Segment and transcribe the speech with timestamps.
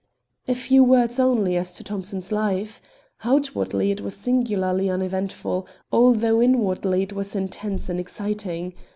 [0.47, 2.81] A few words only as to Thomson's life.
[3.23, 8.73] Outwardly it was singularly uneventful, although inwardly it was intense and exciting.